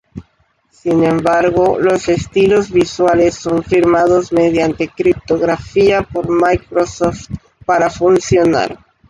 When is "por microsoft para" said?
6.01-7.87